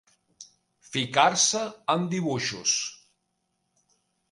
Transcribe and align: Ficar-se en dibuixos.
Ficar-se 0.93 1.61
en 1.97 2.09
dibuixos. 2.15 2.75